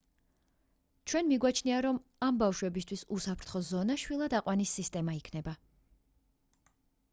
[1.11, 1.99] ჩვენ მიგვაჩნია რომ
[2.29, 5.57] ამ ბავშებისთვის უსაფრთხო ზონა შვილად აყვანის სისტემა იქნება